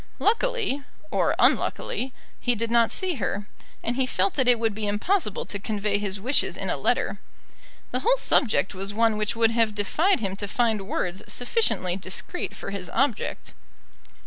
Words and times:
Luckily, 0.17 0.81
or 1.11 1.35
unluckily, 1.37 2.11
he 2.39 2.55
did 2.55 2.71
not 2.71 2.91
see 2.91 3.17
her, 3.21 3.47
and 3.83 3.95
he 3.97 4.07
felt 4.07 4.33
that 4.33 4.47
it 4.47 4.57
would 4.57 4.73
be 4.73 4.87
impossible 4.87 5.45
to 5.45 5.59
convey 5.59 5.99
his 5.99 6.19
wishes 6.19 6.57
in 6.57 6.71
a 6.71 6.75
letter. 6.75 7.19
The 7.91 7.99
whole 7.99 8.17
subject 8.17 8.73
was 8.73 8.95
one 8.95 9.15
which 9.15 9.35
would 9.35 9.51
have 9.51 9.75
defied 9.75 10.19
him 10.19 10.35
to 10.37 10.47
find 10.47 10.87
words 10.87 11.21
sufficiently 11.31 11.97
discreet 11.97 12.55
for 12.55 12.71
his 12.71 12.89
object. 12.89 13.53